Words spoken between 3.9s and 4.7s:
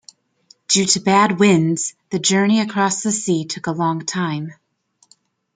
time.